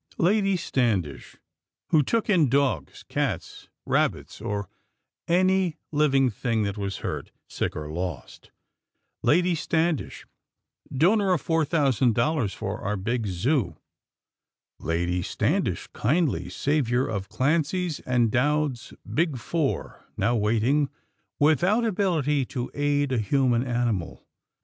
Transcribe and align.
Lady 0.17 0.57
Standish, 0.57 1.37
who 1.89 2.01
took 2.01 2.27
in 2.27 2.49
dogs, 2.49 3.03
cats, 3.07 3.69
rabbits 3.85 4.41
or 4.41 4.67
any 5.27 5.77
living 5.91 6.31
thing 6.31 6.63
that 6.63 6.75
was 6.75 6.97
hurt, 7.05 7.29
sick 7.47 7.75
or 7.75 7.87
lost; 7.87 8.49
Lady 9.21 9.53
Standish, 9.53 10.25
donor 10.91 11.31
of 11.33 11.41
four 11.41 11.63
thousand 11.65 12.15
dollars 12.15 12.51
for 12.51 12.79
our 12.81 12.97
big 12.97 13.27
Zoo; 13.27 13.75
Lady 14.79 15.21
Standish, 15.21 15.85
kindly 15.93 16.49
savior 16.49 17.05
of 17.05 17.29
Clancy's 17.29 17.99
and 17.99 18.31
Dowd's 18.31 18.95
"Big 19.07 19.37
Four," 19.37 20.03
now 20.17 20.35
waiting, 20.35 20.89
without 21.39 21.85
ability 21.85 22.43
to 22.45 22.71
aid 22.73 23.11
a 23.11 23.19
human 23.19 23.63
animal. 23.63 24.25